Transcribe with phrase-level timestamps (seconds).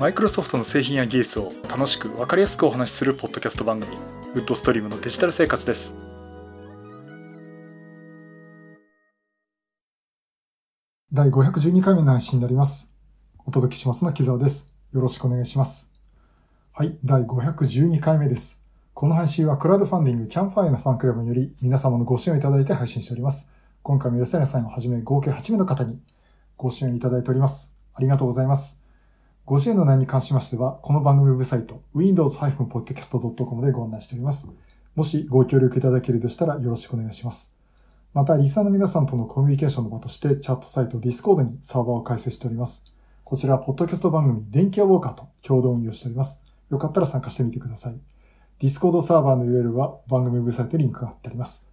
[0.00, 3.98] マイクロソフトの製品や技術を楽しく分かりやすくお話しするポッドキャスト番組
[4.34, 5.94] ウッドストリームのデジタル生活です。
[11.12, 12.88] 第512回目の配信になります。
[13.44, 14.72] お届けしますの木澤です。
[14.94, 15.90] よろしくお願いします。
[16.72, 18.58] はい第512回目です。
[18.94, 23.50] この配信はクラウドファンディングキャンファイアのファンクラブにより皆様のご支援をいただいて配信しております。
[23.82, 26.00] 今回も吉谷さんをはじめ合計8名の方に
[26.56, 27.70] ご支援いただいております。
[27.92, 28.79] ありがとうございます。
[29.44, 34.48] ご支援の内容に関しましては、この番組ウェブサイト、windows-podcast.com でご案内しております。
[34.94, 37.52] もしご協力いただけるとしたらよろしくお願いします。
[38.14, 42.84] また、リスナーの皆さんとのコミュニケーションの場として、チャットサイト Discord にサーバーを開設しております。
[43.24, 46.40] こちら、ポッドキャスト番組、電気屋ウォーカーと共同運用しております。
[46.70, 48.00] よかったら参加してみてください。
[48.60, 51.64] Discord サーバーの URL は番組ウェブサイトにリンクが貼ってあります。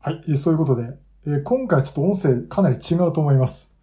[0.00, 0.98] はい、そういうことで、
[1.44, 3.75] 今回ちょっと音声かなり違うと思います。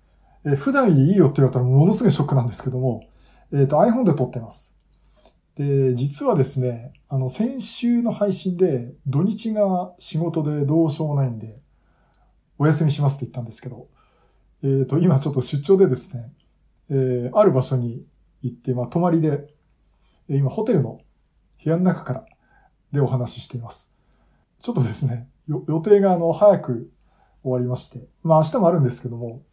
[0.46, 3.08] え普段よりいいよって言われたらものすごいショックなんですけども、
[3.52, 4.74] えっ、ー、と iPhone で撮ってます。
[5.56, 11.56] で、実はですね、あの、先週の配信で土日が仕事でどうしようもないんで、
[12.58, 13.88] お休みしますって言ったんですけど、
[14.64, 16.32] えっ、ー、と、今ちょっと出張でですね、
[16.90, 18.06] えー、ある場所に
[18.42, 19.48] 行って、まあ、泊まりで、
[20.30, 21.02] 今ホテルの
[21.64, 22.26] 部屋の中から
[22.92, 23.92] でお話ししています。
[24.62, 26.90] ちょっとですね、予定があの、早く
[27.44, 29.44] 終わりまして、まあ明日もあるんですけども、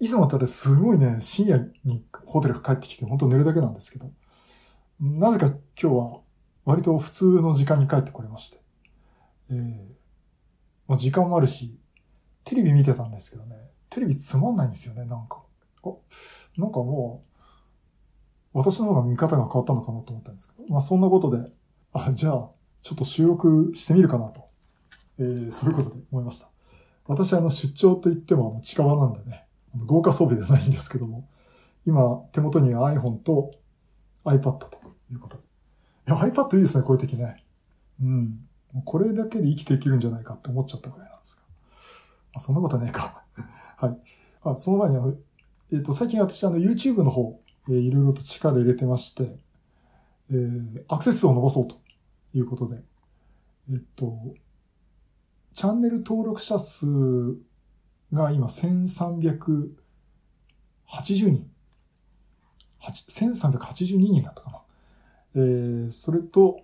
[0.00, 4.10] いつもだったらすごいね、深夜にホテルが帰ってきて、本当寝るだけなんですけど、
[5.00, 6.20] なぜか今日は
[6.64, 8.58] 割と普通の時間に帰ってこれまして、
[9.50, 9.76] えー、
[10.88, 11.78] まあ、時間もあるし、
[12.44, 13.56] テレビ見てたんですけどね、
[13.90, 15.44] テレビつまんないんですよね、なんか。
[15.84, 15.88] あ、
[16.56, 17.28] なんかもう、
[18.52, 21.44] 私の方が見方が変わったのかなと思ったんですけど、まあそんなことで、
[21.92, 22.50] あ、じゃあ、
[22.82, 24.44] ちょっと収録してみるかなと、
[25.18, 26.48] えー、そういうことで思いました。
[27.06, 29.43] 私あの出張といっても近場なんでね、
[29.76, 31.28] 豪華装備ではないんですけども、
[31.86, 33.52] 今手元には iPhone と
[34.24, 34.78] iPad と
[35.12, 35.36] いうこと。
[35.36, 35.40] い
[36.06, 37.36] や、iPad いいですね、こういう時ね。
[38.02, 38.38] うん。
[38.84, 41.42] これだけで生きていけるんじゃないかって思っちゃったぐらいなんですが。
[41.42, 43.24] まあ、そんなことはねえか。
[43.76, 43.98] はい。
[44.42, 45.14] あその前にあの、
[45.72, 49.38] えっ、ー、と、最近私あの YouTube の方、えー、いろいろと力入れてまして、
[50.30, 51.76] えー、アクセス数を伸ばそうと
[52.34, 52.82] いうことで、
[53.70, 54.34] えっ、と、
[55.52, 56.86] チャンネル登録者数
[58.12, 59.74] が今1380
[61.30, 61.50] 人。
[63.08, 64.60] 1382人だったかな。
[65.36, 66.60] えー、それと、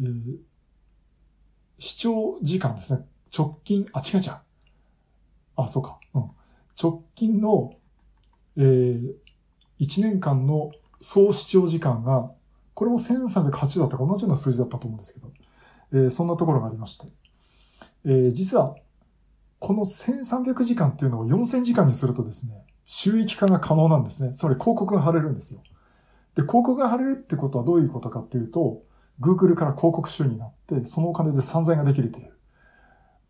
[0.00, 0.38] えー、
[1.78, 3.04] 視聴時間ですね。
[3.36, 4.32] 直近、あ、違う違う。
[5.56, 5.98] あ、そうか。
[6.14, 6.30] うん。
[6.80, 7.72] 直近の、
[8.56, 9.14] えー、
[9.80, 10.70] 1年間の
[11.00, 12.30] 総視聴時間が、
[12.74, 15.32] これも1308だったか同じような数字だったと思うんですけど、
[15.92, 17.06] えー、そんなところがありまして、
[18.04, 18.76] えー、実は
[19.64, 24.34] この1300時間っていうのを4000時間にするとですね、収益化が可能なんですね。
[24.34, 25.62] つまり広告が貼れるんですよ。
[26.34, 28.82] で、広告が貼れるってことはどういうことかっていうと、
[29.22, 32.32] Google から広告収入があって、そのお金で散財ができるという。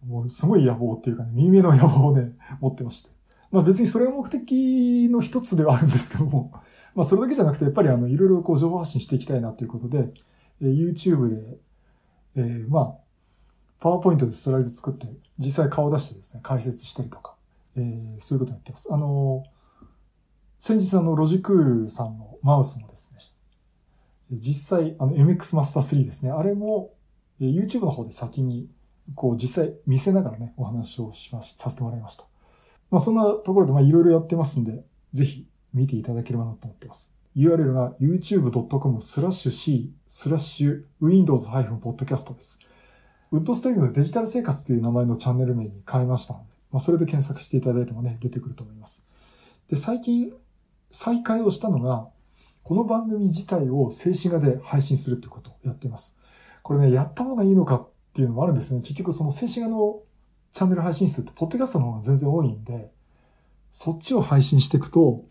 [0.08, 3.10] もうすごい野望っていうかね、耳の野望をね、 持ってまして。
[3.52, 6.50] まあ別にそれが目的の一つではあるんですけども、
[6.96, 10.12] まあそれだけじゃなくて、やっぱりあの、いろいろこう情報発信していきたいなということで、
[10.60, 11.58] え、YouTube で、
[12.34, 13.03] えー、まあ、
[13.84, 15.06] パワーポイントでスライド作って、
[15.36, 17.34] 実際顔出してですね、解説したりとか、
[17.76, 18.88] えー、そういうことやってます。
[18.90, 19.44] あの、
[20.58, 23.18] 先日あの、ロジクールさんのマウスもですね、
[24.30, 26.94] 実際、あの、MX マスター3ですね、あれも、
[27.38, 28.70] YouTube の方で先に、
[29.14, 32.24] こう、実際見せながらね、お話をしまし、させてもらいました。
[32.90, 37.12] まあ、そんなところで、まあ、いろいろやってますんで、ぜひ見ていただければなと思ってます。
[37.36, 42.58] URL が youtube.com スラッシュ C スラッシュ windows-podcast です。
[43.34, 49.04] ウッドストリームのデジタル生活という名前のチャンネル名に変えましたので、まあ、それで検索していただいてもね、出てくると思います。
[49.68, 50.32] で、最近、
[50.92, 52.06] 再開をしたのが、
[52.62, 56.16] この番組自体を静止画で配信するってことをやっています。
[56.62, 58.80] これね、やった方がいいのかっていうのもあるんですね。
[58.82, 60.02] 結局その静止画の
[60.52, 62.92] チャンネル配信数って、ポッドキャストの方が全然多いんで、
[63.72, 65.24] そっちを配信していくと、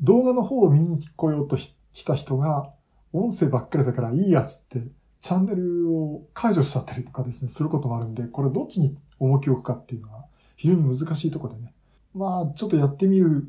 [0.00, 2.70] 動画の方を見に来ようと来た人が、
[3.12, 4.82] 音声ばっかりだからいいやつって
[5.22, 10.24] チャンネルを解除しちゃったりとかですね、することもあるんで、これどっちに重きを置くかっていうのは
[10.56, 11.72] 非常に難しいとこでね。
[12.12, 13.48] まあ、ちょっとやってみる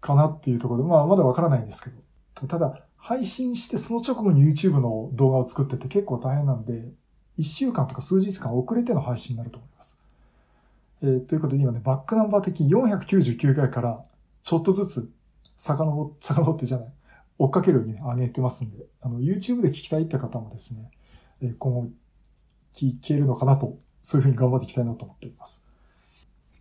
[0.00, 1.96] かなっていうところで、まあ、まだわからないんですけど。
[2.46, 6.92] ただ、配信してその直後に YouTube の動画を作ってて結構大変なんで、
[7.38, 9.98] 1週間とか数日間遅れての配信になると思います。
[11.02, 14.02] えー、ということで今ね、バックナンバー的499回から
[14.42, 15.10] ちょっとずつ
[15.56, 16.92] 遡、遡ってじゃない、
[17.38, 20.90] 追っかけるように、ね、上げてますんで、あの、YouTube で聞きたいって方もですね、
[21.42, 21.88] え今後
[22.72, 25.62] 聞けるのかなと、そういうふうに頑張っていきたいなと思っています。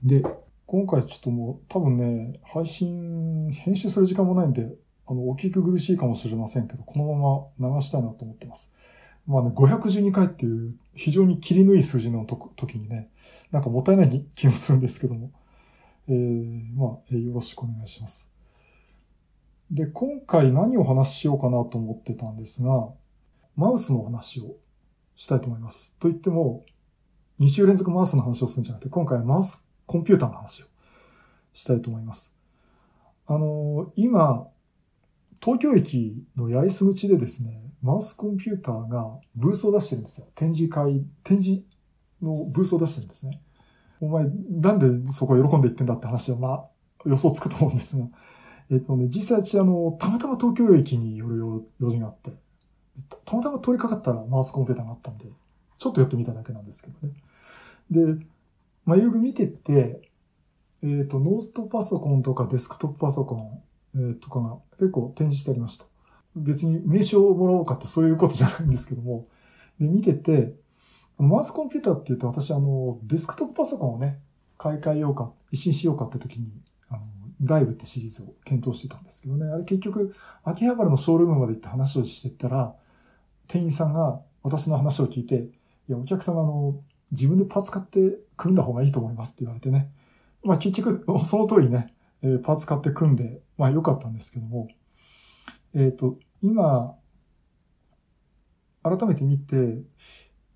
[0.04, 0.24] で、
[0.66, 4.76] 今回ちょっともう多分ね、配信、編集する時間もないんで、
[5.08, 7.06] あの、お聞き苦しいかもしれませんけど、この
[7.58, 8.72] まま流したいなと思ってます。
[9.28, 13.10] まあね、512回っていう非常に切りのいい数字のと時にね、
[13.52, 15.32] なんかもったいない気もするんですけども、
[16.08, 18.30] えー、まあ、え、よろしくお願いします。
[19.72, 22.90] で、今回何を話しようかなと思ってたんですが、
[23.56, 24.58] マウスの話を
[25.16, 25.96] したいと思います。
[26.00, 26.66] と言っても、
[27.40, 30.66] 2週連続マウスの話をするんじゃなくて、今回はマウスコンピューターの話を
[31.54, 32.34] したいと思います。
[33.28, 34.48] あの、今、
[35.42, 40.28] 東京駅の八重洲口でですね、マウスコンピューターがブースを出してるんですよ。
[40.36, 41.64] 展示会、展示
[42.22, 43.42] のブースを出してるんですね。
[44.00, 46.66] お前、なんでそこ喜んで言ってんだって話は、まあ、
[47.06, 48.06] 予想つくと思うんですが、
[48.72, 52.32] えっとね、実際私、あの、たまたま東京駅に寄る用事があって、
[53.26, 55.26] たまたま通りかかったらマウスコンピューターがあったんで、
[55.78, 57.14] ちょっと寄ってみただけなんですけどね。
[57.92, 58.26] で、
[58.86, 60.10] まあ、いろいろ見てて、
[60.84, 63.62] えっ、ー、と、ノーストパソコンとかデスクトップパソコン、
[63.96, 65.86] えー、とかが結構展示してありました。
[66.36, 69.28] 別に名称をもらおうかってそういうことじゃないんですけども、
[69.80, 70.54] で、見てて、
[71.18, 74.20] マウスコンピューターって言うと私あの、デスクトップパソコンをね、
[74.58, 76.50] 買い替えようか、一新しようかって時に、
[76.90, 77.02] あの、
[77.42, 80.14] ダイブってシリーズを検討してたんですけどね、あれ結局、
[80.44, 82.76] 秋葉原のショールームまで行って話をしてたら、
[83.48, 85.36] 店員さんが私の話を聞いて、
[85.90, 89.92] いや、お客様あの、自分でパーツ買って組んだ方がいいと思いますって言われてね。
[90.44, 94.68] まあ結局、 その通りね、えー、パーツ買って組んで、まあ良かったんですけども、
[95.74, 96.96] えっ、ー、と、今、
[98.84, 99.82] 改めて見て、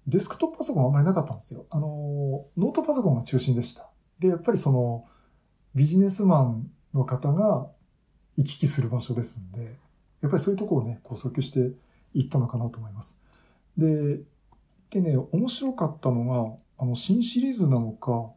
[0.07, 1.65] デスクトップパソコンあんまりなかったんですよ。
[1.69, 3.89] あの、ノートパソコンが中心でした。
[4.19, 5.05] で、やっぱりその、
[5.75, 7.69] ビジネスマンの方が
[8.35, 9.77] 行き来する場所ですんで、
[10.21, 11.73] やっぱりそういうとこをね、こう訴求して
[12.13, 13.19] いったのかなと思います。
[13.77, 14.19] で、
[14.89, 18.31] でね、面白かったのが、あの、新シリーズなのか、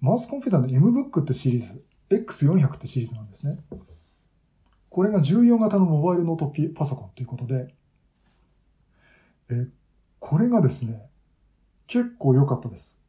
[0.00, 3.58] マウスコンピューターの MBOOK ってシリーズ、X400 ってシリーズなんですね。
[4.90, 7.74] これが14型のモバイルノートパソコンということで、
[9.50, 9.66] え、
[10.20, 11.02] これがですね、
[11.86, 13.00] 結構良かったです。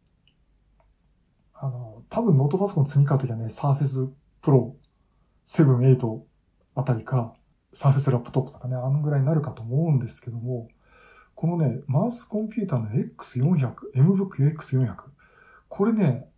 [1.53, 4.09] あの、多分ノートパソコン次買うときはね、Surface
[4.41, 4.73] Pro
[5.45, 6.21] 7、8
[6.75, 7.35] あたりか、
[7.75, 10.69] Surface ラップトップとかね、あのぐらいになるかと思うんですけども、
[11.35, 14.95] このね、マウスコンピューターの X400、MBOOK X400。
[15.67, 16.29] これね、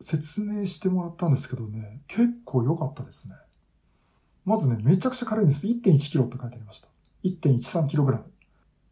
[0.00, 3.34] 説明してもらったんですけどね、結構良かったですね。
[4.44, 5.66] まずね、めちゃくちゃ軽いんです。
[5.66, 6.88] 1.1キロって書いてありました。
[7.24, 8.24] 1.13キログラム。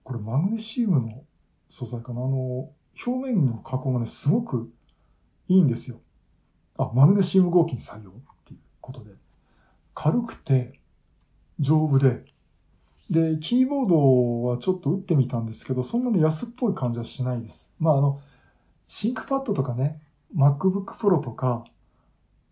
[0.03, 1.25] これマグネシウムの
[1.69, 2.71] 素材かなあの、
[3.07, 4.73] 表面の加工がね、すごく
[5.49, 6.01] いいんですよ。
[6.79, 8.15] あ、マグネシウム合金採用っ
[8.47, 9.11] ていうことで。
[9.95, 10.80] 軽くて、
[11.61, 12.25] 丈夫で、
[13.11, 17.73] で、キーボードはちょっと打ってみたんですけど、そんなに安っぽい感じはしないです。
[17.79, 18.21] まあ、あの、
[18.87, 20.01] シンクパッドとかね、
[20.37, 21.65] MacBook Pro とか、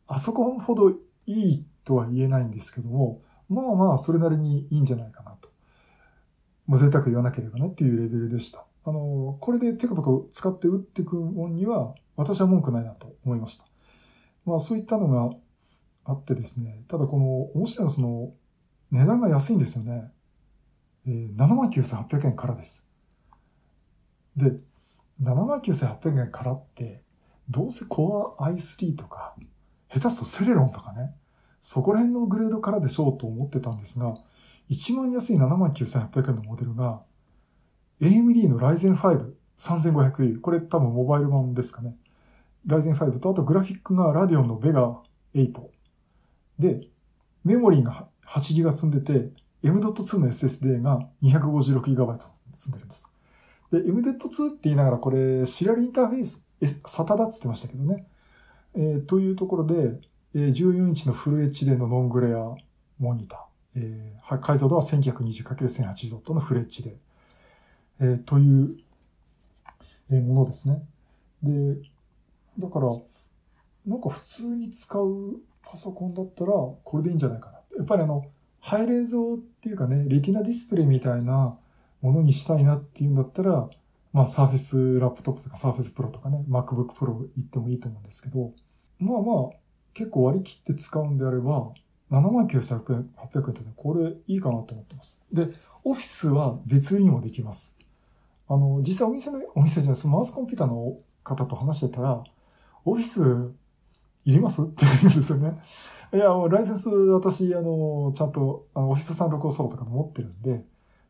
[0.06, 0.96] あそこほどい
[1.26, 5.48] いとは言えないんですけども、まあまあ、それなりにいいんじゃないかなと。
[6.66, 8.66] まあ、贅沢言わなければねっていうレベルでした。
[8.84, 13.64] あの、これでペコペコ使って打っていくもんには、私は文句ないなと思いました。
[14.44, 15.36] まあ、そういったのが
[16.04, 18.32] あってですね、ただこの、面白いのはその、
[18.90, 20.10] 値段が安いんですよね。
[21.06, 22.86] えー、79,800円からです。
[24.36, 24.52] で、
[25.22, 27.02] 79,800円からって、
[27.48, 29.34] どうせ Core i3 とか、
[29.92, 31.14] 下手すとセレロンとかね、
[31.60, 34.14] そこら辺のグレードからでしょうと思ってたんですが、
[34.68, 37.02] 一番安い79,800円のモデルが、
[38.00, 41.96] AMD の Ryzen 5 3500U、これ多分モバイル版ですかね。
[42.66, 44.98] Ryzen 5と、あとグラフィックが Radeon の Vega
[45.34, 45.52] 8。
[46.58, 46.80] で、
[47.44, 49.30] メモリーが 8GB 積んでて、
[49.62, 52.18] M.2 の SSD が 256GB
[52.52, 53.10] 積んでるんです。
[53.70, 58.06] で、M.2 って言いながらこれ、シリアルインターフェース、SATA だっつってましたけどね。
[58.74, 60.00] えー、というところで、
[60.34, 62.54] えー、14インチのフル HD のノングレア
[62.98, 63.80] モニター。
[63.80, 66.94] えー、解像度は 1920×1080 ドットのフル HD。
[68.00, 68.76] えー、という、
[70.10, 70.82] えー、ものですね。
[71.42, 71.76] で、
[72.58, 72.88] だから、
[73.86, 77.57] なんか普通に使うパソコンだったら、これでいいんじゃないかな。
[77.78, 78.24] やっぱりあの、
[78.60, 81.56] ハイレゾっていうかね、レティナディスプレイみたいな
[82.02, 83.68] ものにしたいなっていうんだったら、
[84.12, 88.52] まあ、サーフェスラップトップとかサーフェスプロとかね、MacBook Pro 行ってもいいと思うんですけど、
[88.98, 89.56] まあまあ、
[89.94, 91.72] 結構割り切って使うんであれば、
[92.10, 95.20] 79,800円ってね、これいいかなと思ってます。
[95.32, 95.48] で、
[95.84, 97.74] オフィスは別にもできます。
[98.48, 102.24] あの、実際お店の、お店じゃない、そのマウスコンピューターの方と話してたら、
[102.84, 103.52] オフィス
[104.28, 104.62] いります？
[104.62, 105.58] って言うんですよね。
[106.12, 110.64] いや、もうライセンス私、あの、ちゃんと、あのオフィス3 6 5ソロとか持ってるんで、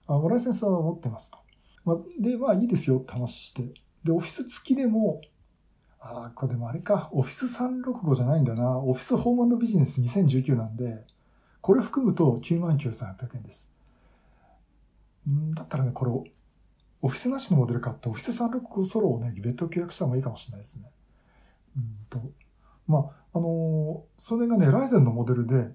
[0.06, 1.38] あの、ライセンスは持ってますと。
[1.84, 3.72] まあ、で、まあいいですよって話して。
[4.04, 5.20] で、オフィス付きでも、
[6.00, 7.08] ああ、これでもあれか。
[7.12, 8.78] オフィス365じゃないんだな。
[8.78, 11.04] オフィスホームビジネス2019なんで、
[11.60, 13.70] これ含むと99,800円です。
[15.28, 16.10] んだったらね、これ、
[17.00, 20.90] オフィスなしのモデル買ってオフィス365ソロをね、別途契約した方がいいかもしれないですね。
[21.76, 22.20] うんと、
[22.88, 25.68] まあ、あのー、それがね、ライゼンのモデルで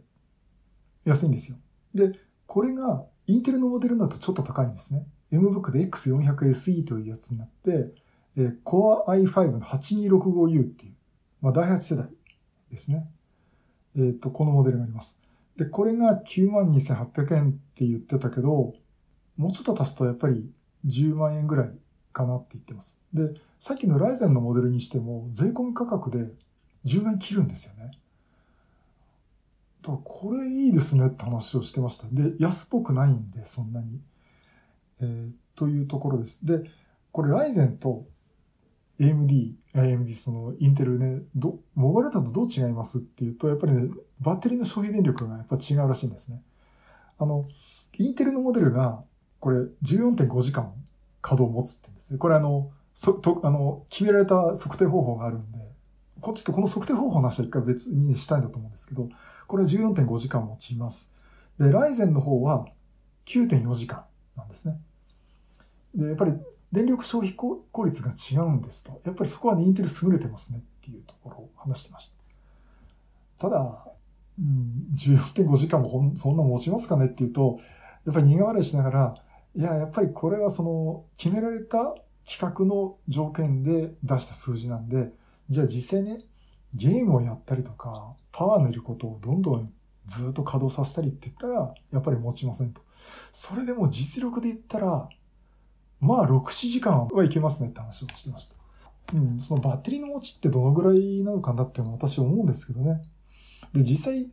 [1.06, 1.58] 安いんですよ。
[1.94, 2.12] で、
[2.48, 5.06] これがインテルのモデルだとちょっと高いんですね。
[5.32, 7.94] MBOOK で X400SE というやつになって、
[8.36, 10.94] えー、Core i5 の 8265U っていう、
[11.42, 12.10] まあ、第8世代
[12.70, 13.08] ですね。
[13.96, 15.20] えっ、ー、と、このモデルがあります。
[15.56, 18.74] で、これが92,800円って言ってたけど、
[19.38, 20.50] もうちょっと足すとやっぱり
[20.88, 21.72] 10万円ぐらい
[22.12, 23.00] かなって言ってます。
[23.14, 26.32] で、さっきのライゼンのモデルにしても税込み価格で
[26.86, 27.92] 10円切るんですよね。
[29.82, 32.08] だこれいいですねって話をしてました。
[32.12, 34.00] で、安っぽくないんで、そんなに。
[35.02, 36.46] えー、というところです。
[36.46, 36.62] で、
[37.12, 38.06] これライゼンと
[39.00, 46.42] AMD、AMD そのインテルね、ど、モバイルだとどう違いますっていうと、やっぱりね、バッテリーの消費電力がやっぱ違うらしいんですね。
[47.18, 47.46] あの、
[47.98, 49.02] インテルのモデルが、
[49.40, 50.72] これ14.5時間
[51.22, 52.20] 稼働を持つって言うんですね。
[52.20, 55.73] これあの、そ、と、あの、決められた測定方法があるんで、
[56.24, 59.10] こっちとこの測定方法の話は一回別にしたいんだと思うんですけど、
[59.46, 61.12] これ14.5時間持ちます。
[61.60, 62.66] で、ライゼンの方は
[63.26, 64.06] 9.4時間
[64.38, 64.80] なんですね。
[65.94, 66.34] で、やっぱり
[66.72, 69.02] 電力消費効率が違うんですと。
[69.04, 73.50] やっぱりそこはね、インテル優れてますねっていうところを話してました。
[73.50, 73.86] ただ、
[74.40, 77.60] うん、14.5時間もんそんな持ちますかねっていうと、
[78.06, 79.16] やっぱり苦笑いしながら、
[79.56, 85.12] いや、やっぱりこれはその決められた企画の条件で出した数字なんで、
[85.50, 86.22] じゃあ実際ね、
[86.74, 89.72] ゲームをやったりとか、パワーのいることをどんどん
[90.06, 92.82] ずっと稼働させたりって言ったら、やっぱり持ちませんと。
[93.32, 95.10] それでも実力で言ったら、
[96.00, 98.56] まあ、6、7時間はいけますねって話をしてました。
[99.14, 103.02] うん、そのバッテリーの持ちってどのぐらいなのかなって私思うんですけどね。
[103.74, 104.30] で、実際、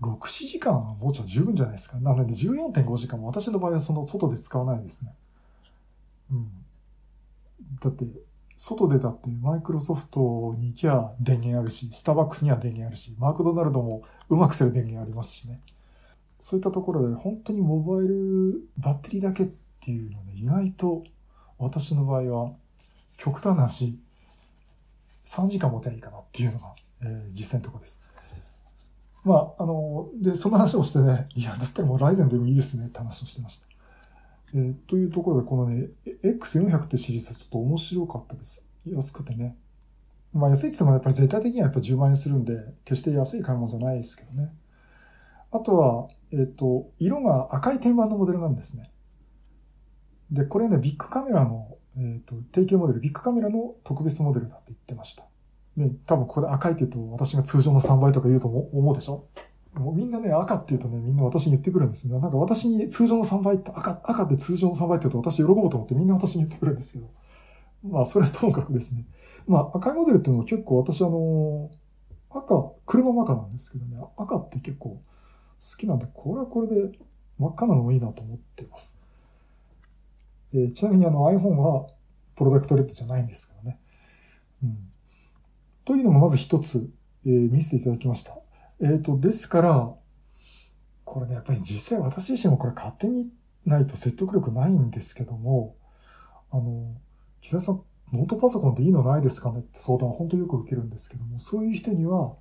[0.00, 1.98] 6、7時間持ちは十分じゃないですか。
[1.98, 5.14] なので14.5時間も私の場合はその外で使わないですね。
[6.32, 6.48] うん。
[7.80, 8.06] だって、
[8.62, 15.62] 外でだってマイクロソフトに行きゃ電源あるし、スターバックスには電源あるし、マクドナルドもうまくする電源ありますしね。
[16.40, 19.46] そういったところで本当にモバイルバッテリーだけっ
[19.80, 21.04] ていうのね、意外と
[21.56, 22.52] 私の場合は
[23.16, 23.98] 極端な話、
[25.24, 28.02] 3時間持てばいいかなっていうのが、えー、実際のところです。
[29.24, 33.68] まあ、あの、で、その話をしてね、いや、だったらもうライゼンでもいいですねって話をしてました。
[34.54, 35.88] えー、というところで、このね、
[36.24, 38.64] X400 ってシリーズはちょっと面白かったです。
[38.86, 39.56] 安くてね。
[40.32, 42.54] まあ安いって言ってもやっぱり絶対的にはやっぱ10万円するんで、
[42.84, 44.52] 決して安い買い物じゃないですけどね。
[45.52, 48.90] あとは、えっ、ー、と、色が赤い天板のモデルなんですね。
[50.30, 55.24] で、これね、ビッグカメラの、えっ、ー、と、提携モデル、ビッグカメラの特別モデルだって言ってました。
[55.76, 59.26] ね、多分ここで赤いって言うと私が通常の3倍とか言うと思うでしょ
[59.74, 62.18] もうみんなね、赤って言うとね、みんな私に言ってくるんですね。
[62.18, 67.10] なんか私に通常の3倍って赤、赤って通常の3倍って言うと私喜ぶと思ってみんな私に言ってくるんですけど。
[67.82, 69.06] まあ、それはともかくですね。
[69.46, 71.70] まあ、赤いモデルっていうのは結構私あの、
[72.30, 75.02] 赤、車も赤なんですけどね、赤って結構好
[75.78, 76.98] きなんで、これはこれで
[77.38, 78.98] 真っ赤なのもいいなと思っています。
[80.52, 81.86] えー、ちなみにあの iPhone は
[82.36, 83.78] プロダクトレッドじゃないんですけどね。
[84.62, 84.90] うん。
[85.84, 86.90] というのもまず一つ、
[87.24, 88.38] えー、見せていただきました。
[88.80, 89.94] えっ、ー、と、ですから、
[91.04, 93.30] これね、やっぱり実際私自身もこれ買ってみ
[93.66, 95.76] ないと説得力ないんですけども、
[96.50, 96.96] あの、
[97.40, 97.82] 木田さん、
[98.12, 102.36] ノートパソコンでいいのないですかねって相談を本当によく受けるんですけども、そういう人には、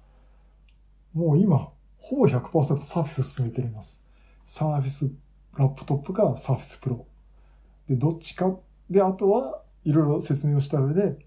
[1.14, 4.06] もう今、ほぼ100% Surface 勧めています。
[4.46, 7.06] Surface Laptop か Surface Pro。
[7.88, 8.58] で、どっちか。
[8.90, 11.18] で、あとは、いろいろ説明をした上で、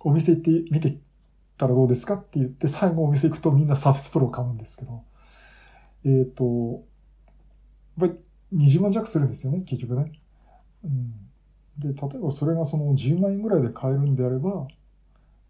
[0.00, 0.98] お店行ってみて
[1.62, 5.04] たらどうですかって言って、最後お店行くとみんな Surface Pro を買うんですけど、
[6.04, 6.84] えっ、ー、と、
[8.00, 8.16] やっぱ
[8.52, 10.12] り20万弱するんですよね、結局ね。
[10.84, 11.12] うん。
[11.78, 14.66] で、例えばそれがその10万円ぐらいで買えるんであれば、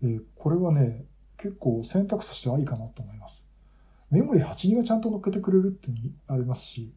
[0.02, 1.06] えー、これはね、
[1.38, 3.46] 結構選択としてはいいかなと思います。
[4.10, 5.88] メモリ8ギガちゃんと乗っけてくれるって
[6.28, 6.92] ありますし、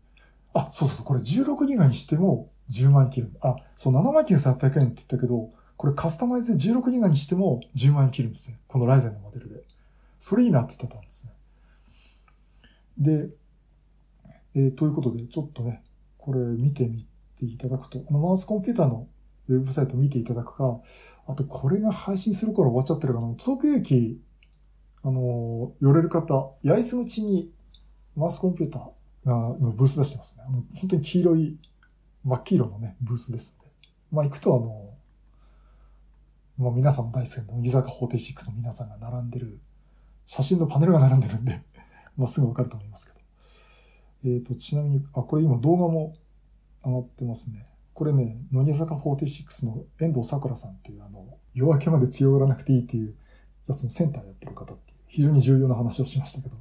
[0.53, 3.31] あ、そうそう、これ16ギガにしても10万切る。
[3.41, 8.59] あ、そう、7万9800円って言ったけど、これカスタマイズで16ギガにしても10万円切るんですね。
[8.67, 9.63] このライゼンのモデルで。
[10.19, 11.33] それいいなって言ってたんですね。
[12.97, 13.29] で、
[14.55, 15.83] えー、ということで、ちょっとね、
[16.17, 17.05] これ見てみ
[17.37, 19.07] ていただくと、あのマウスコンピューターの
[19.49, 20.79] ウェブサイト見ていただくか、
[21.27, 24.21] あとこれが配信する頃終わっちゃってるかな、東京駅、
[25.03, 27.51] あの、寄れる方、八重洲口に
[28.15, 30.45] マウスコンピューターがブース出してますね。
[30.47, 31.57] 本当に黄色い、
[32.23, 33.71] 真っ黄色のね、ブースですので。
[34.11, 34.84] まあ行くとあの、
[36.57, 39.59] もう皆さんも大好きな乃木坂46の皆さんが並んでる、
[40.25, 41.61] 写真のパネルが並んでるんで、
[42.15, 43.19] まあすぐわかると思いますけど。
[44.35, 46.15] えっ、と、ちなみに、あ、これ今動画も
[46.83, 47.65] 上がってますね。
[47.93, 53.15] これね、乃木坂46の遠藤さくらさんっていう、あの、夜明けまで強がらなくていいっていう
[53.67, 56.55] やつのセンターやってる方っていう、非常に重要な話をしましたけど、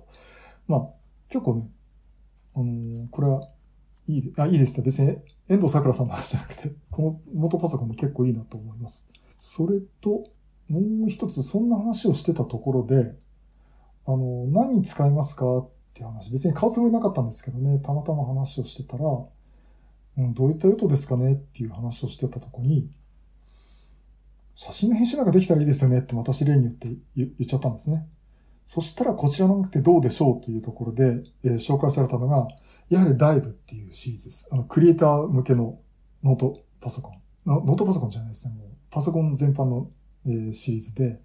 [0.66, 0.88] まあ、
[1.28, 1.68] 結構ね、
[2.56, 3.48] あのーこれは
[4.08, 4.82] いいで、あ、いいですね。
[4.84, 5.16] 別に
[5.48, 9.08] 遠藤さくらさんの話じゃなくて、この元パソコンも結構いいなと思います。
[9.36, 10.24] それと、
[10.68, 13.14] もう一つ、そんな話をしてたところで、
[14.06, 19.04] あの、何使いますかっていう話、別に買うつもりなかったんですけどね、たまたま話をしてたら、
[20.16, 22.90] うん、どういった用途ですかねっていう話をしてたとこに、
[24.54, 28.06] 写真の編集なんかできたらいいですよねって私例に言って言っちゃったんですね。
[28.66, 32.48] そしたらこちらのってどうでしょうというところで、えー紹介されたのが、
[32.88, 34.48] やはりダイブっていうシリーズです。
[34.50, 35.78] あの、クリエイター向けの
[36.22, 37.20] ノートパソコン。
[37.46, 38.54] ノートパソコンじゃないですね。
[38.54, 39.90] もうパソコン全般の、
[40.24, 41.20] えーシリーズで。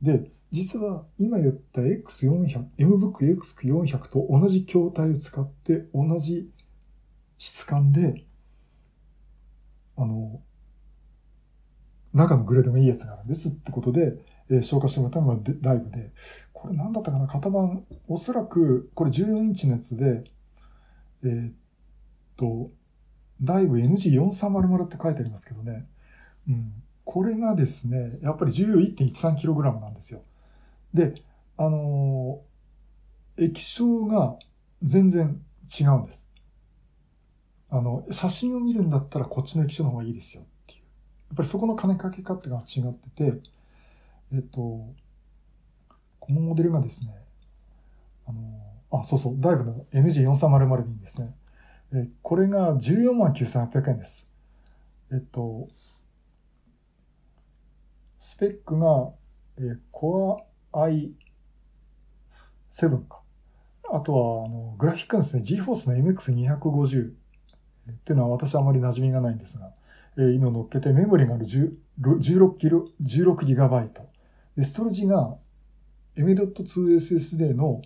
[0.00, 6.48] で、実は今言った X400、MBOOK X400 と同じ筐体を使って同じ
[7.38, 8.24] 質感で、
[9.96, 10.40] あの、
[12.14, 16.12] 中のグレードがいいやつがあるんですってことで、えー紹介してもらったのがデダイブで、
[16.52, 17.26] これ何だったかな？
[17.26, 20.22] 型番、おそらく、これ14インチのやつで、
[21.24, 21.52] えーっ
[22.36, 22.70] と、
[23.42, 25.88] ダイブ NG4300 って書いてありますけどね。
[26.48, 26.82] うん。
[27.04, 30.22] これがですね、やっぱり重量 1.13kg なんですよ。
[30.92, 31.14] で、
[31.56, 32.48] あのー
[33.38, 34.36] 液晶が
[34.82, 35.40] 全然
[35.80, 36.26] 違うんです。
[37.70, 40.80] あの、写真を見るんだったらこっちの液晶の方がいいですよっていう。
[40.80, 40.84] や
[41.34, 43.38] っぱりそこの金かけ方が違ってて、
[44.32, 44.86] えっと、
[46.18, 47.12] このモデルがですね、
[48.26, 48.40] あの、
[49.00, 51.34] あ、そうそう、ダイブの NG4300 でいいんですね。
[51.92, 54.26] えこれが14万9800円です。
[55.12, 55.68] えっと、
[58.18, 59.10] スペックが、
[59.58, 60.42] えー Core
[62.70, 63.20] i7 か。
[63.90, 67.10] あとは、あの、グラフィックですね、GForce の MX250
[67.90, 69.72] っていうのは私あまり馴染みがないんですが、
[70.16, 74.08] えー、いうの乗っけてメモリがある10 16キロ、16ギガバイト。
[74.56, 75.36] で、ストレージが
[76.16, 77.82] M.2SSD の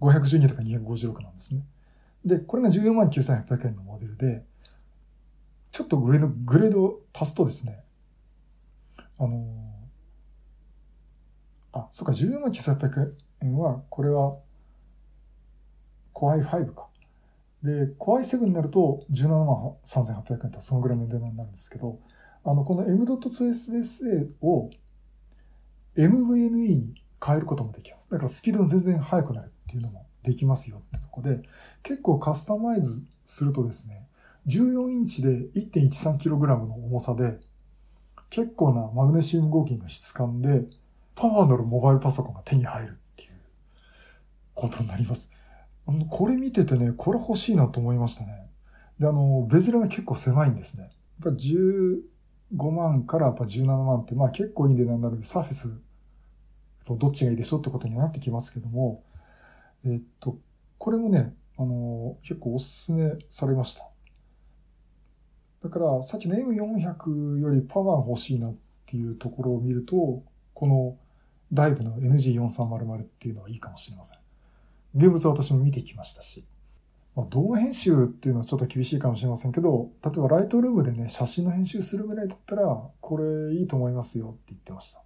[0.00, 1.64] 512とか256なんですね。
[2.24, 4.44] で、これが14万9800円のモデルで、
[5.74, 7.82] ちょっと上のグレードを足すとですね、
[9.18, 14.36] あのーあ、そっか、14万9800円は、これは、
[16.14, 16.86] Core i5 か。
[17.64, 21.98] で、Core i7 になると17万3800円とそのぐらいの値段になるんですけど、
[22.44, 24.70] あの、この M.2SSA を
[25.96, 28.08] MVNE に変えることもできます。
[28.08, 31.40] だからスピードが全然速くなるっていうのもできますよってとこで、
[31.82, 34.03] 結構カスタマイズするとですね、
[34.46, 37.38] 14インチで 1.13kg の重さで、
[38.30, 40.64] 結構なマグネシウム合金の質感で、
[41.14, 43.30] パワーのあるモバイルパソコンが手に入るっていう
[44.54, 45.30] ことになります。
[46.10, 48.48] これ見ててね、これ欲しいなと思いましたね。
[48.98, 50.84] で、あの、ベゼルが結構狭いんですね。
[51.24, 52.00] やっぱ15
[52.72, 55.74] 万からやっぱ17万って、まあ結構いい値段になるんで、サーフェス
[56.84, 59.04] とどっちがいいでしょうってことになってきますけども、
[59.84, 60.38] えっと、
[60.78, 63.93] これもね、あの、結構おすすめされました。
[65.64, 70.22] だから、さっきの M400 よりパワー欲しいなっていうところを見ると、
[70.52, 70.96] この
[71.52, 74.18] ダイブの NG4300 っていうのはいいかもしれません。
[74.94, 76.44] 現物は私も見てきましたし。
[77.16, 85.02] まあ、動画編集っていうのはちょっと厳しいかもしれませんけど、例えばライトルームでね、写真の編集するぐらいだったら、これいいと思いますよって言ってました。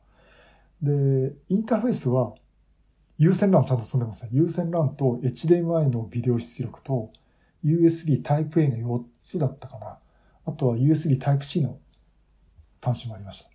[0.82, 2.34] で、インターフェースは
[3.18, 4.30] 有線 LAN ちゃんと積んでますね。
[4.32, 7.12] 有線 LAN と HDMI のビデオ出力と
[7.64, 9.98] USB Type-A が4つだったかな。
[10.48, 11.78] あとは USB Type-C の
[12.82, 13.50] 端子もありました。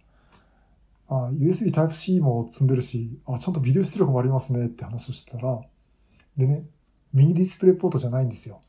[1.09, 5.59] あ USB Type-C も積んでるし、あ、ちゃんとビデオ出力もありますねって話をしてたら、
[6.37, 6.67] でね、
[7.11, 8.61] ミニディスプレイポートじゃないんですよ。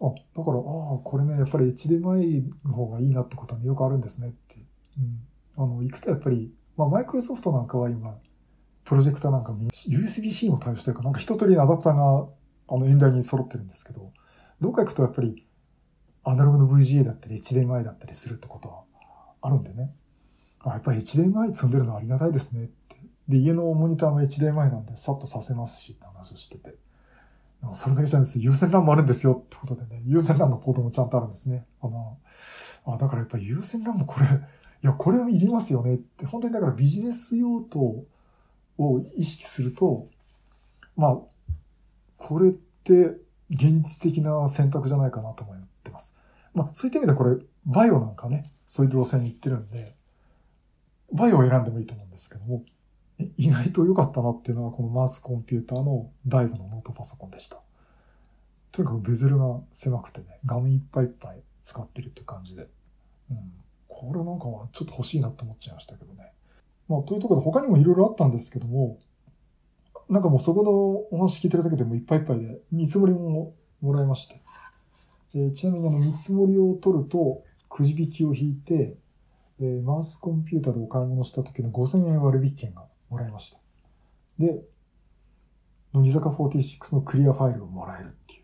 [0.00, 0.04] あ、
[0.36, 4.64] だから、ああ、これね、やっぱり HDMI の方がいいなってことはね、よくあるんですねって。
[4.98, 5.64] うん。
[5.64, 8.16] あの、行くとやっぱり、まあ、マイクロソフトなんかは今、
[8.84, 12.28] プロジェクターなんか USB-C も対応してるから、なんか一通りのアダプターが、
[12.68, 14.12] あの、演台に揃ってるんですけど、
[14.60, 15.46] どっか行くとやっぱり、
[16.24, 18.82] アナログの VGA だったり HDMI だったりするってことは
[19.40, 19.94] あるんでね。
[20.60, 22.96] あ、やっぱり HDMI 積んでるのはありがたいですねって。
[23.28, 26.70] で、家のモニターも HDMI なんで、さっとさせますしって話をしてて。
[27.62, 28.40] でもそれだけじゃないです。
[28.40, 31.66] 有線 LAN もあるんですよってことでね、有線 LAN のポートもちゃんとあるんですね。
[31.80, 32.18] あの、
[32.86, 34.28] あ、だからやっぱり有線 LAN もこれ、い
[34.82, 38.04] や、これはいりますよねって、本当にだからビジネス用途
[38.78, 40.08] を意識すると、
[40.96, 41.18] まあ、
[42.18, 43.16] これって
[43.52, 46.14] 現実的な選択じゃないかなと思ってます。
[46.54, 47.36] まあ、そういった意味ではこれ、
[47.66, 49.94] バイオなんかね、そういう路線に行ってるんで、
[51.12, 52.64] バイオを選んでもいいと思うんですけども、
[53.36, 57.60] 意外と良かったなっていうのはこのマウスコンピューターのダイブのノートパソコンでした。
[58.72, 62.68] とにかくベゼルが狭くてね、画面いっぱいいっぱい使ってるって感じで。
[63.30, 63.52] うん。
[63.86, 66.32] これなんかはちょっと欲しいなって思っちゃいましたけどね。
[66.88, 68.98] まあ、というところで他にもいろいろあったんですけども、
[70.12, 74.42] なんかもうそこのお話聞いてるだけでもいっぱいいっぱいで、見積もりももらいまして。
[75.34, 78.98] えちなみにあの見積もりを取ると、くじ引きを引いて、
[79.58, 83.58] え、マウスコンピューターでお買い物した時の5000円割引券がもらいました。
[84.38, 84.62] で、
[85.94, 88.42] 乃木坂46のクリアファイルをもらえるっていう。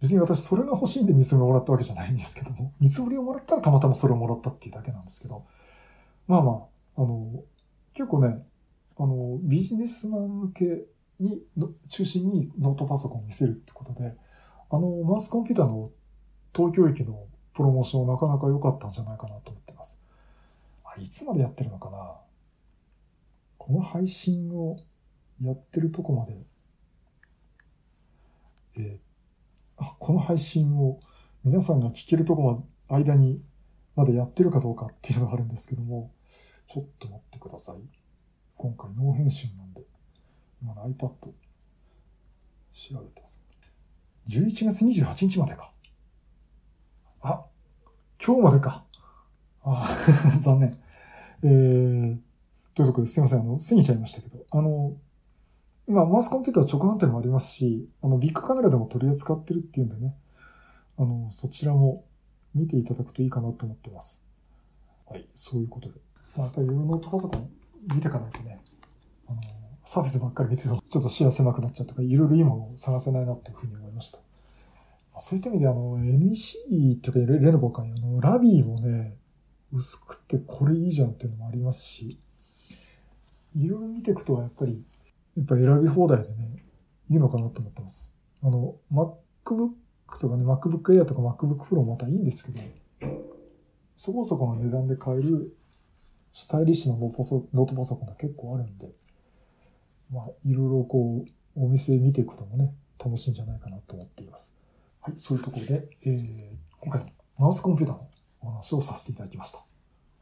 [0.00, 5.46] 別に私それが欲しいんで見積もりもらったわけじゃないんですけども、見積もりをもらったらたまたまそれをもらったっていうだけなんですけど、
[6.26, 7.44] まあまあ、あの、
[7.94, 8.42] 結構ね、
[9.02, 10.84] あの、ビジネスマン向け
[11.18, 14.14] に、の中心にノートパソコンを見せるってことで、
[14.68, 15.88] あの、マウスコンピューターの
[16.54, 19.98] 東京駅のプロモーションなかなか良かったんじゃないかなと思ってます。
[20.84, 22.16] あ、いつまでやってるのかな？
[23.56, 24.76] この配信を
[25.40, 26.46] やってるとこまで、
[28.76, 31.00] えー、この配信を
[31.42, 32.42] 皆さんが聞けるとこ
[32.88, 33.40] まで、間に
[33.96, 36.12] まだやってるかどうかっていうのがあるんですけども、
[36.66, 37.76] ちょっと待ってください。
[38.62, 39.80] 今回ノー編集なんで、
[40.60, 41.32] 今の iPad 調
[43.00, 43.40] べてます。
[44.28, 45.72] 11月28日までか。
[47.22, 47.46] あ、
[48.22, 48.84] 今日までか。
[49.62, 49.88] あ
[50.42, 50.78] 残念。
[51.42, 52.20] えー、
[52.74, 54.94] ということですいません、あの、過ぎちゃいましたけど、あの、
[55.88, 60.14] 今、マウスコンピューター直販店もありますし、あの、ビッグカメラでも取り扱ってるっていうんでね、
[60.98, 62.04] あの、そちらも
[62.54, 64.22] 見ていただくといいかなと思ってます。
[65.06, 65.98] はい、そういうことで。
[66.36, 67.59] まあ、やっぱりいろいろノートパソコン
[67.94, 68.60] 見ていかないとね、
[69.28, 69.40] あの、
[69.84, 74.20] サービスばっかり見てるとちょっと視野狭くなっちゃうとか、いろいろいいものを探せないなっていうふうに思いました。
[75.18, 79.16] そういった意味であの、NEC とかレノボかあの、ラビーもね、
[79.72, 82.18] 薄くてこれいいじゃんっていうのもありますし、
[83.54, 84.84] いろいろ見ていくとやっぱり、
[85.36, 86.64] やっぱ選び放題でね、
[87.10, 88.14] いいのかなと思ってます。
[88.42, 89.72] あの、MacBook
[90.20, 92.60] とかね、MacBook Air とか MacBook Pro もまたいいんですけど、
[93.94, 95.54] そこそこの値段で買える
[96.32, 98.90] スタイリッシュなノートパソコンが結構あるんで、
[100.12, 104.54] まあ、いろいろこう、お店見ていくこともね、楽しいんじゃないかなと思っています。
[105.00, 108.08] はい、そういうところで、えー、今回、マウスコンピューターの
[108.42, 109.64] お話をさせていただきました。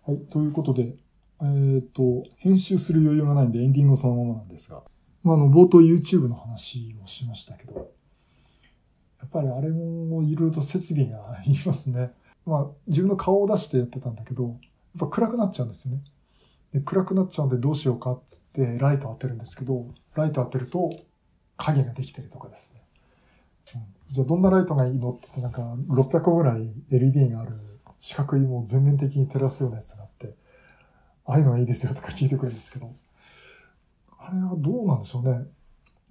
[0.06, 0.96] はい、ということで、
[1.40, 4.82] えっ、ー、と、編集する余裕がないんでエンディングそのままなんですが、
[5.22, 7.92] まあ、あの、冒頭 YouTube の話をしましたけど、
[9.20, 12.12] やっぱりあれもいろいろと設備がいりますね。
[12.46, 14.56] まあ、自分の顔を出してやってたんだけど、
[14.98, 16.02] ぱ暗くなっちゃうんですよね。
[16.72, 20.90] で暗くなっちゃうんでどうしようかっつってライト当てるんですけど、ライト当てると
[21.56, 22.82] 影ができてるとかですね。
[23.74, 27.52] うん、じゃあどんなライトがいいのって言ってなんか600個ぐらい LED がある
[28.00, 30.34] 四角いもう全面的に照らすようなやつがあって、
[31.24, 32.94] ああいうのがいいですよとか聞いてくれるんですけど、
[34.18, 35.46] あれはどうなんでしょうね。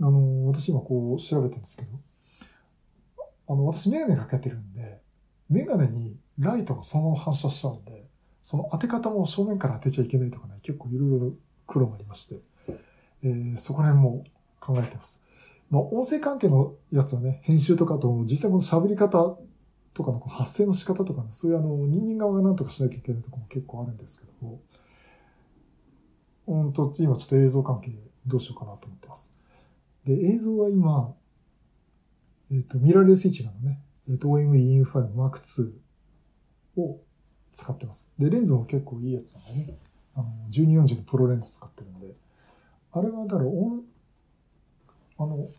[0.01, 1.91] あの、私今こう調べてるんですけど、
[3.49, 5.01] あの、私メガネかけてるんで、
[5.49, 8.06] メガネにライトがそのまま反射しちゃうんで、
[8.41, 11.33] その当て方も正面から当てちゃいけないとかね、結構いろいろ
[11.65, 12.39] 苦労がありまして、
[13.23, 14.23] えー、そこら辺も
[14.59, 15.21] 考えてます。
[15.69, 19.37] まあ、音声関係のやつはね、編集とかと、実際この喋り方
[19.93, 24.61] とかの発声の仕方とかね、そういうあの、人間側が何とかしなきゃいけないところも結構あるんですけども、
[26.47, 27.91] うんと、今ちょっと映像関係
[28.25, 29.31] どうしようかなと思ってます。
[30.05, 31.13] で、映像は今、
[32.49, 35.73] えっ、ー、と、ミラーレス一眼のね、えっ、ー、と、OME E5 Mark II
[36.81, 37.01] を
[37.51, 38.11] 使ってます。
[38.17, 39.77] で、レンズも結構いいやつなんでね、
[40.15, 42.15] あの、1240のプロレンズ使ってるので、
[42.91, 43.83] あれはだから音、
[45.17, 45.49] あの、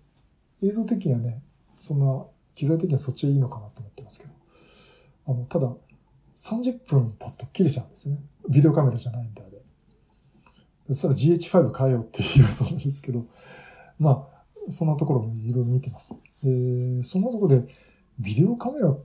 [0.62, 1.42] 映像的にはね、
[1.76, 4.32] そんな、機材的にはそっちがいいのかなと思ってますけど、
[5.28, 5.74] あの、ただ、
[6.34, 8.22] 30分経つと切れちゃうんですね。
[8.48, 9.58] ビデオカメラじゃないんであれ。
[10.88, 13.26] そしたら GH5 変えようっていうそうなんですけど、
[13.98, 14.28] ま
[14.66, 16.16] あ、そんなところもいろいろ見てます。
[16.42, 17.68] で、そんなところで、
[18.18, 19.00] ビデオカメラっ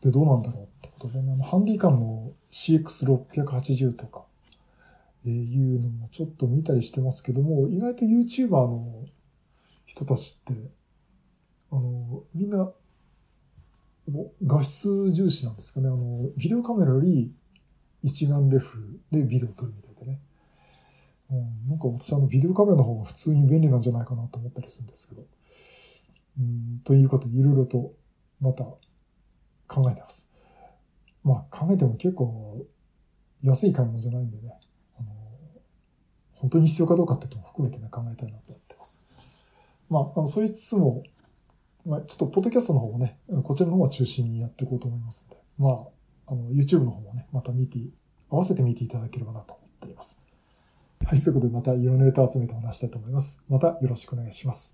[0.00, 0.67] てどうなんだろう
[0.98, 4.24] ことで、ね、あの、ハンディカムの CX680 とか、
[5.26, 9.04] えいうのもちょっと見たりしてますけども、意外と YouTuber の
[9.86, 10.70] 人たちって、
[11.70, 12.72] あの、みんな、
[14.46, 15.88] 画質重視なんですかね。
[15.88, 17.30] あの、ビデオカメラより
[18.02, 20.20] 一眼レフでビデオを撮るみたいでね。
[21.30, 25.26] うん、なんか私あのビデオカメラの方が普通に便利なんじゃないかなと思ったりするんですけど。
[26.38, 27.92] うん、ということでいろいろと
[28.40, 28.64] また
[29.66, 30.27] 考えてます。
[31.24, 32.66] まあ考えても結構
[33.42, 34.58] 安い買い物じゃないんでね。
[34.98, 35.08] あの
[36.34, 39.04] 本当に必要かどうかってとも含めてね考えたいなと思ってます。
[39.88, 41.02] まあ、あの、そう言いつつも、
[41.86, 47.78] まあ、ちょっと、ポッドキャストの方もね、こちらの方は中心にやっていこうと思いますんで、まあ、あの、YouTube の方もね、また見て、
[48.30, 50.20] 合わせて見ていただければなと思っております。
[51.04, 53.40] はい、そういうことでまたいろんなネタを集めてお話したいと思います。
[53.48, 54.66] またよろしくお願いします。